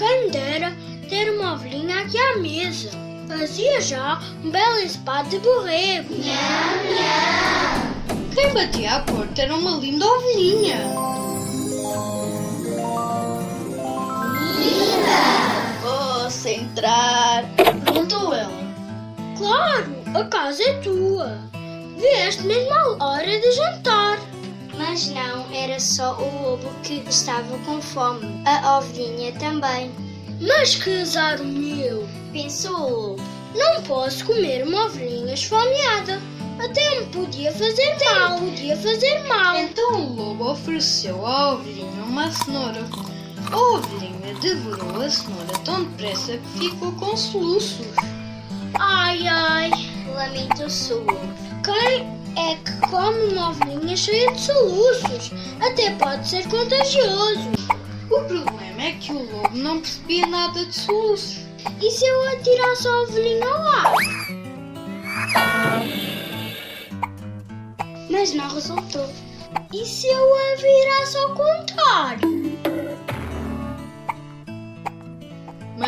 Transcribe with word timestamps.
Quem 0.00 0.30
dera 0.30 0.72
ter 1.10 1.30
uma 1.30 1.52
ovelhinha 1.52 2.00
aqui 2.00 2.16
à 2.16 2.38
mesa. 2.38 2.88
Fazia 3.28 3.82
já 3.82 4.18
um 4.42 4.50
belo 4.50 4.78
ensopado 4.78 5.28
de 5.28 5.38
borrego. 5.40 6.14
Quem 8.34 8.54
batia 8.54 8.94
à 8.94 9.00
porta 9.00 9.42
era 9.42 9.54
uma 9.54 9.72
linda 9.72 10.06
ovelhinha. 10.06 10.76
Linda! 14.56 15.82
Posso 15.82 16.48
entrar? 16.48 17.44
Perguntou 17.84 18.32
ela. 18.32 18.50
Claro, 19.36 19.96
a 20.14 20.24
casa 20.24 20.62
é 20.62 20.72
tua. 20.80 21.36
Vieste 21.98 22.44
mesmo 22.44 22.72
à 22.72 23.04
hora 23.04 23.38
de 23.38 23.52
jantar. 23.52 24.29
Mas 24.80 25.08
não 25.08 25.44
era 25.52 25.78
só 25.78 26.14
o 26.14 26.42
lobo 26.42 26.70
que 26.82 27.04
estava 27.06 27.58
com 27.66 27.82
fome, 27.82 28.26
a 28.46 28.78
ovelhinha 28.78 29.30
também. 29.32 29.92
Mas 30.40 30.74
que 30.76 31.02
azar 31.02 31.38
meu! 31.38 32.08
Pensou 32.32 32.72
o 32.74 32.88
lobo. 32.88 33.22
Não 33.54 33.82
posso 33.82 34.24
comer 34.24 34.66
uma 34.66 34.86
ovelhinha 34.86 35.34
esfomeada. 35.34 36.18
Até 36.58 36.98
me 36.98 37.06
podia 37.08 37.52
fazer 37.52 37.94
mal. 38.06 38.38
Podia 38.38 38.74
fazer 38.74 39.22
mal. 39.28 39.54
Então 39.58 40.00
o 40.00 40.14
lobo 40.14 40.52
ofereceu 40.52 41.26
à 41.26 41.52
ovelhinha 41.56 42.02
uma 42.02 42.32
cenoura. 42.32 42.82
A 43.52 43.56
ovelhinha 43.58 44.34
devorou 44.40 45.02
a 45.02 45.10
cenoura 45.10 45.58
tão 45.62 45.84
depressa 45.84 46.38
que 46.38 46.70
ficou 46.70 46.90
com 46.92 47.14
soluços. 47.14 47.86
Ai, 48.78 49.28
ai. 49.28 49.70
Lamentou-se 50.14 50.90
o 50.94 51.00
lobo. 51.00 51.28
Quem 51.62 52.19
é 52.36 52.54
que 52.56 52.88
come 52.88 53.32
uma 53.32 53.50
ovelhinha 53.50 53.96
cheia 53.96 54.30
de 54.32 54.40
soluços? 54.40 55.32
Até 55.60 55.90
pode 55.92 56.28
ser 56.28 56.46
contagioso. 56.48 57.50
O 58.10 58.22
problema 58.24 58.82
é 58.82 58.92
que 58.92 59.12
o 59.12 59.18
lobo 59.18 59.56
não 59.56 59.80
percebia 59.80 60.26
nada 60.26 60.64
de 60.64 60.74
soluços. 60.74 61.38
E 61.80 61.90
se 61.90 62.06
eu 62.06 62.28
atirasse 62.28 62.88
a 62.88 63.02
ovelhinha 63.02 63.46
ao 63.46 63.62
ar? 63.62 63.94
Mas 68.10 68.32
não 68.34 68.48
resultou. 68.48 69.08
E 69.72 69.84
se 69.84 70.06
eu 70.06 70.34
a 70.34 70.56
virasse 70.56 71.16
ao 71.18 71.34
contrário? 71.34 72.39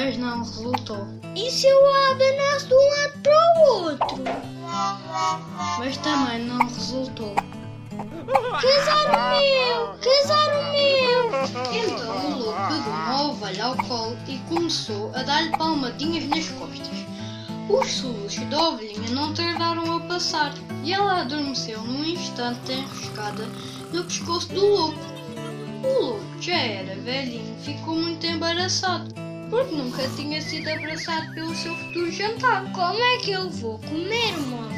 Mas 0.04 0.18
não 0.18 0.38
resultou. 0.38 1.06
E 1.36 1.48
se 1.48 1.68
eu 1.68 1.94
a 1.94 2.10
abanasse 2.10 2.66
de 2.66 2.74
um 2.74 2.88
lado 2.90 3.18
para 3.22 3.54
o 3.54 3.82
outro? 3.84 4.24
Mas 5.78 5.96
também 5.98 6.44
não 6.44 6.58
resultou. 6.66 7.36
Casar 8.60 9.06
o 9.06 9.38
meu! 9.38 9.94
Casar 10.00 10.48
o 10.58 10.72
meu! 10.72 11.28
Então 11.72 12.32
o 12.32 12.38
lobo 12.40 12.66
pegou 12.66 12.92
uma 12.92 13.22
ovelha 13.28 13.64
ao 13.64 13.76
colo 13.76 14.18
e 14.26 14.38
começou 14.48 15.12
a 15.14 15.22
dar-lhe 15.22 15.56
palmadinhas 15.56 16.24
nas 16.24 16.48
costas. 16.48 16.98
Os 17.68 17.88
soluços 17.88 18.44
da 18.46 18.70
ovelhinha 18.70 19.10
não 19.10 19.32
tardaram 19.32 19.98
a 19.98 20.00
passar 20.00 20.52
e 20.82 20.92
ela 20.92 21.20
adormeceu 21.20 21.80
num 21.80 22.04
instante 22.04 22.72
enroscada 22.72 23.46
no 23.92 24.02
pescoço 24.02 24.48
do 24.48 24.66
lobo. 24.66 24.98
O 25.84 26.02
lobo, 26.06 26.36
que 26.40 26.46
já 26.46 26.58
era 26.58 26.96
velhinho, 26.96 27.56
ficou 27.60 27.94
muito 27.94 28.26
embaraçado 28.26 29.21
porque 29.52 29.76
nunca 29.76 30.08
tinha 30.16 30.40
sido 30.40 30.66
abraçado 30.70 31.34
pelo 31.34 31.54
seu 31.54 31.76
futuro 31.76 32.10
jantar. 32.10 32.72
Como 32.72 32.98
é 32.98 33.18
que 33.18 33.32
eu 33.32 33.50
vou 33.50 33.78
comer 33.80 34.34
uma 34.38 34.72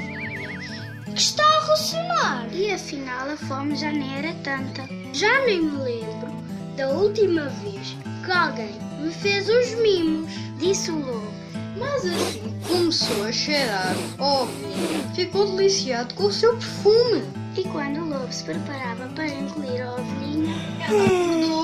que 1.05 1.21
está 1.21 1.45
a 1.45 1.67
ressonar? 1.71 2.49
E 2.53 2.73
afinal 2.73 3.31
a 3.31 3.37
fome 3.37 3.77
já 3.77 3.93
nem 3.93 4.19
era 4.19 4.35
tanta. 4.43 4.83
Já 5.13 5.47
nem 5.47 5.63
me 5.63 5.77
lembro 5.77 6.35
da 6.77 6.89
última 6.89 7.49
vez 7.63 7.97
que 8.25 8.33
alguém 8.33 8.75
me 9.01 9.13
fez 9.13 9.49
os 9.49 9.81
mimos. 9.81 10.33
Disse 10.59 10.91
o 10.91 10.99
lobo. 10.99 11.33
Mas 11.79 12.05
assim 12.05 12.43
começou 12.67 13.25
a 13.25 13.33
cheirar 13.33 13.95
a 14.19 14.43
ovelhinha, 14.43 15.15
ficou 15.15 15.57
deliciado 15.57 16.15
com 16.15 16.25
o 16.25 16.33
seu 16.33 16.53
perfume. 16.57 17.23
E 17.57 17.63
quando 17.69 18.01
o 18.01 18.09
lobo 18.09 18.33
se 18.33 18.43
preparava 18.43 19.07
para 19.15 19.29
engolir 19.29 19.87
a 19.87 19.95
ovelhinha, 19.95 20.55
Ela 20.89 21.05
acordou 21.05 21.64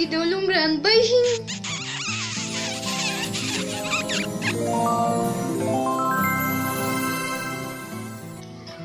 e 0.00 0.06
deu-lhe 0.06 0.34
um 0.34 0.46
grande 0.46 0.78
beijinho. 0.78 1.44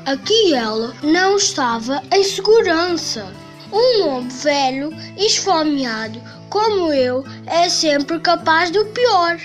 Aqui 0.04 0.54
ela 0.54 0.94
não 1.02 1.36
estava 1.36 2.02
em 2.12 2.22
segurança. 2.22 3.32
Um 3.72 4.04
lobo 4.04 4.28
velho 4.28 4.90
esfomeado 5.16 6.20
como 6.50 6.92
eu 6.92 7.24
é 7.46 7.68
sempre 7.70 8.20
capaz 8.20 8.70
do 8.70 8.84
pior. 8.84 9.38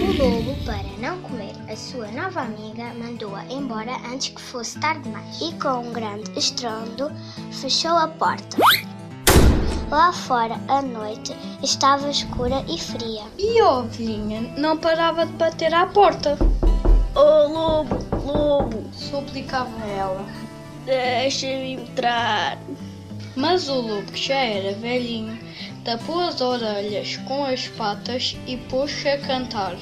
o 0.00 0.24
lobo, 0.24 0.56
para 0.64 0.82
não 0.98 1.20
comer 1.20 1.54
a 1.70 1.76
sua 1.76 2.08
nova 2.08 2.40
amiga, 2.40 2.92
mandou-a 2.94 3.44
embora 3.50 3.96
antes 4.10 4.30
que 4.30 4.40
fosse 4.40 4.78
tarde 4.80 5.02
demais. 5.02 5.40
E 5.42 5.52
com 5.60 5.88
um 5.88 5.92
grande 5.92 6.36
estrondo, 6.36 7.12
fechou 7.52 7.96
a 7.96 8.08
porta. 8.08 8.56
Lá 9.90 10.12
fora, 10.12 10.56
a 10.66 10.82
noite 10.82 11.32
estava 11.62 12.10
escura 12.10 12.64
e 12.68 12.76
fria. 12.76 13.22
E 13.38 13.60
a 13.60 13.70
ovelhinha 13.78 14.40
não 14.56 14.76
parava 14.76 15.24
de 15.24 15.32
bater 15.34 15.72
à 15.72 15.86
porta. 15.86 16.36
Oh 17.14 17.48
lobo, 17.48 17.96
lobo, 18.26 18.84
Suplicava 18.92 19.70
ela. 19.86 20.24
deixa-me 20.84 21.74
entrar. 21.74 22.58
Mas 23.36 23.68
o 23.68 23.80
lobo, 23.80 24.10
que 24.10 24.26
já 24.28 24.34
era 24.34 24.76
velhinho, 24.76 25.38
tapou 25.84 26.20
as 26.20 26.40
orelhas 26.40 27.16
com 27.28 27.44
as 27.44 27.68
patas 27.68 28.36
e 28.46 28.56
pôs-se 28.56 29.08
a 29.08 29.18
cantar. 29.18 29.76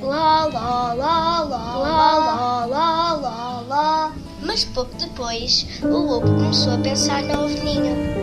Lá, 0.00 0.44
lá, 0.44 0.92
lá, 0.92 1.40
lá, 1.40 1.74
lá, 1.74 2.18
lá, 2.18 2.66
lá, 2.66 3.12
lá, 3.14 3.60
lá. 3.66 4.12
Mas 4.42 4.64
pouco 4.64 4.94
depois, 4.96 5.66
o 5.82 5.88
lobo 5.88 6.26
começou 6.26 6.74
a 6.74 6.78
pensar 6.78 7.22
na 7.22 7.40
ovelhinha. 7.40 8.17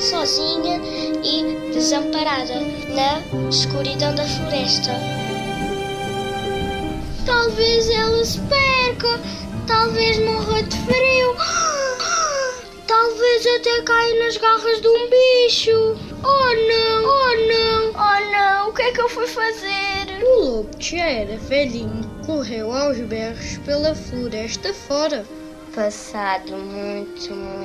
Sozinha 0.00 0.80
e 1.22 1.72
desamparada 1.72 2.54
na 2.94 3.48
escuridão 3.50 4.14
da 4.14 4.24
floresta. 4.24 4.92
Talvez 7.26 7.88
ela 7.90 8.24
se 8.24 8.40
perca, 8.40 9.20
talvez 9.66 10.18
morra 10.20 10.62
de 10.62 10.76
frio, 10.78 11.36
talvez 12.86 13.46
até 13.58 13.82
caia 13.82 14.24
nas 14.24 14.36
garras 14.38 14.80
de 14.80 14.88
um 14.88 15.10
bicho. 15.10 15.70
Oh 16.24 16.54
não, 16.68 17.04
oh 17.04 17.34
não, 17.46 17.92
oh 17.92 18.32
não, 18.32 18.70
o 18.70 18.72
que 18.72 18.82
é 18.82 18.92
que 18.92 19.02
eu 19.02 19.08
fui 19.08 19.26
fazer? 19.26 20.24
O 20.24 20.44
lobo, 20.44 20.76
que 20.78 20.96
já 20.96 21.04
era 21.04 21.36
velhinho, 21.36 22.10
correu 22.24 22.72
aos 22.72 22.98
berros 22.98 23.58
pela 23.66 23.94
floresta 23.94 24.72
fora. 24.72 25.26
Passado 25.74 26.56
muito, 26.56 27.32
muito 27.32 27.59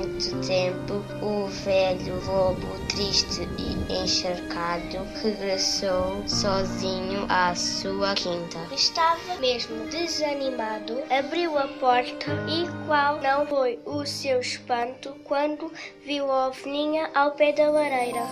tempo, 0.46 0.94
o 1.22 1.46
velho 1.46 2.24
lobo, 2.26 2.66
triste 2.88 3.48
e 3.58 4.02
encharcado, 4.02 4.98
regressou 5.22 6.26
sozinho 6.26 7.26
à 7.28 7.54
sua 7.54 8.14
quinta. 8.14 8.58
Estava 8.72 9.36
mesmo 9.38 9.86
desanimado, 9.86 11.02
abriu 11.10 11.58
a 11.58 11.68
porta 11.68 12.32
e 12.48 12.66
qual 12.86 13.20
não 13.20 13.46
foi 13.46 13.78
o 13.84 14.04
seu 14.04 14.40
espanto 14.40 15.14
quando 15.24 15.72
viu 16.04 16.30
a 16.30 16.48
ovelhinha 16.48 17.10
ao 17.14 17.32
pé 17.32 17.52
da 17.52 17.70
lareira. 17.70 18.22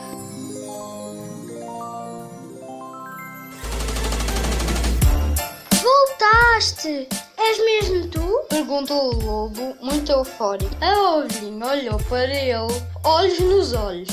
Voltaste! 5.83 7.24
És 7.47 7.59
mesmo 7.59 8.09
tu? 8.09 8.47
Perguntou 8.49 9.15
o 9.15 9.25
lobo, 9.25 9.77
muito 9.83 10.11
eufórico. 10.11 10.75
A 10.81 11.19
ovelhinha 11.19 11.67
olhou 11.67 11.99
para 12.09 12.33
ele, 12.35 12.83
olhos 13.05 13.39
nos 13.39 13.73
olhos. 13.75 14.09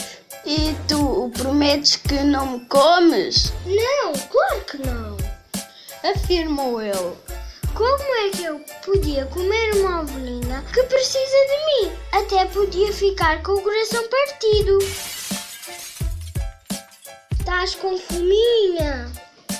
E 0.45 0.75
tu 0.87 1.31
prometes 1.37 1.95
que 1.95 2.15
não 2.15 2.45
me 2.57 2.65
comes? 2.65 3.53
Não, 3.65 4.11
claro 4.29 4.61
que 4.65 4.77
não. 4.79 5.17
Afirmou 6.03 6.81
ele. 6.81 7.15
Como 7.73 8.15
é 8.15 8.29
que 8.31 8.43
eu 8.43 8.59
podia 8.83 9.25
comer 9.27 9.75
uma 9.75 10.01
ovelhinha 10.01 10.61
que 10.73 10.83
precisa 10.83 11.17
de 11.21 11.87
mim? 11.87 11.97
Até 12.11 12.45
podia 12.45 12.91
ficar 12.91 13.41
com 13.43 13.53
o 13.53 13.61
coração 13.61 14.03
partido. 14.09 14.77
Estás 17.39 17.75
com 17.75 17.97
fominha? 17.97 19.09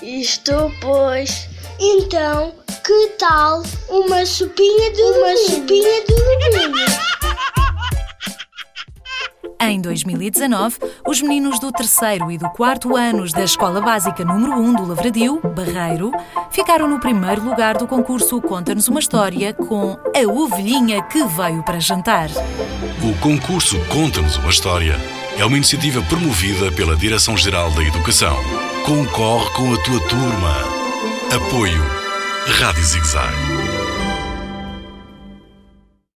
Estou, 0.02 0.72
pois. 0.82 1.48
Então, 1.80 2.54
que 2.84 3.08
tal 3.20 3.62
uma 3.90 4.26
sopinha 4.26 4.92
de 4.92 5.02
uma 5.02 5.38
sopinha 5.38 6.06
de 6.06 6.14
legumes? 6.14 6.92
Em 9.64 9.80
2019, 9.80 10.78
os 11.08 11.22
meninos 11.22 11.60
do 11.60 11.72
terceiro 11.72 12.32
e 12.32 12.38
do 12.38 12.50
quarto 12.50 12.98
anos 12.98 13.32
da 13.32 13.44
Escola 13.44 13.80
Básica 13.80 14.26
número 14.26 14.54
1 14.54 14.74
do 14.74 14.88
Lavradio, 14.88 15.40
Barreiro, 15.56 16.12
ficaram 16.50 16.88
no 16.88 17.00
primeiro 17.00 17.44
lugar 17.44 17.78
do 17.78 17.88
concurso 17.88 18.42
Conta-nos 18.42 18.88
uma 18.88 19.00
História 19.00 19.54
com 19.54 19.98
A 20.16 20.28
Ovelhinha 20.28 21.04
que 21.04 21.24
Veio 21.24 21.64
para 21.64 21.80
Jantar. 21.80 22.30
O 23.04 23.14
concurso 23.20 23.80
Conta-nos 23.86 24.38
uma 24.38 24.50
História 24.50 25.00
é 25.38 25.46
uma 25.46 25.58
iniciativa 25.58 26.02
promovida 26.04 26.72
pela 26.72 26.96
Direção-Geral 26.96 27.70
da 27.72 27.84
Educação. 27.84 28.36
Concorre 28.84 29.50
com 29.52 29.74
a 29.74 29.78
tua 29.78 30.00
turma. 30.08 30.56
Apoio 31.32 32.01
Rádio 32.48 32.84
Zigzag. 32.84 33.61